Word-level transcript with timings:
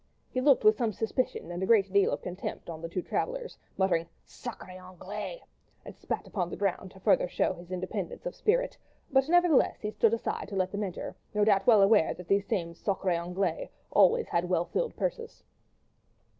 He 0.31 0.41
looked 0.41 0.63
with 0.63 0.79
some 0.79 0.93
suspicion 0.93 1.51
and 1.51 1.61
a 1.61 1.67
great 1.67 1.93
deal 1.93 2.11
of 2.11 2.23
contempt 2.23 2.67
at 2.71 2.81
the 2.81 2.89
two 2.89 3.03
travellers, 3.03 3.55
muttered 3.77 4.07
"Sacrrrés 4.27 4.81
Anglais!" 4.83 5.43
and 5.85 5.95
spat 5.95 6.25
upon 6.25 6.49
the 6.49 6.55
ground 6.55 6.89
to 6.89 6.99
further 6.99 7.27
show 7.27 7.53
his 7.53 7.69
independence 7.71 8.25
of 8.25 8.33
spirit, 8.35 8.75
but, 9.11 9.29
nevertheless, 9.29 9.79
he 9.81 9.91
stood 9.91 10.15
aside 10.15 10.47
to 10.47 10.55
let 10.55 10.71
them 10.71 10.81
enter, 10.83 11.15
no 11.35 11.45
doubt 11.45 11.67
well 11.67 11.83
aware 11.83 12.15
that 12.15 12.27
these 12.27 12.47
same 12.47 12.73
sacrrrés 12.73 13.23
Anglais 13.27 13.69
always 13.91 14.27
had 14.29 14.49
well 14.49 14.65
filled 14.65 14.95
purses. 14.95 15.43